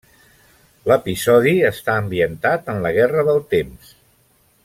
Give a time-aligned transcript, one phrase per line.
[0.91, 3.93] L'episodi està ambientat en la guerra del temps.